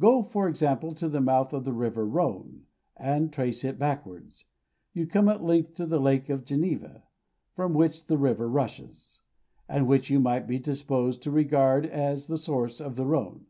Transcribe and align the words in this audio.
Go, 0.00 0.22
for 0.22 0.48
example, 0.48 0.92
to 0.92 1.06
the 1.06 1.20
mouth 1.20 1.52
of 1.52 1.66
the 1.66 1.72
river 1.74 2.06
Rhone, 2.06 2.62
and 2.96 3.30
trace 3.30 3.62
it 3.62 3.78
backwards. 3.78 4.46
You 4.94 5.06
come 5.06 5.28
at 5.28 5.44
length 5.44 5.74
to 5.74 5.84
the 5.84 6.00
Lake 6.00 6.30
of 6.30 6.46
Geneva, 6.46 7.02
from 7.54 7.74
which 7.74 8.06
the 8.06 8.16
river 8.16 8.48
rushes, 8.48 9.20
and 9.68 9.86
which 9.86 10.08
you 10.08 10.18
might 10.18 10.46
be 10.46 10.58
disposed 10.58 11.20
to 11.24 11.30
regard 11.30 11.84
as 11.84 12.26
the 12.26 12.38
source 12.38 12.80
of 12.80 12.96
the 12.96 13.04
Rhone. 13.04 13.48